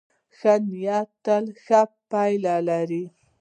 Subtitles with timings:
[0.37, 3.03] ښه نیت تل ښې پایلې لري.